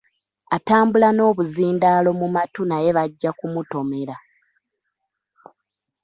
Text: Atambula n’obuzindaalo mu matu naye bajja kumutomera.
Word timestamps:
Atambula 0.55 1.09
n’obuzindaalo 1.13 2.09
mu 2.19 2.27
matu 2.35 2.61
naye 2.69 2.89
bajja 2.97 3.31
kumutomera. 3.37 4.15